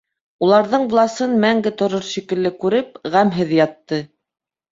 Уларҙың 0.45 0.85
власын 0.93 1.35
мәңге 1.43 1.73
торор 1.81 2.07
шикелле 2.13 2.51
күреп, 2.63 2.99
ғәмһеҙ 3.17 3.53
ятты. 3.59 4.01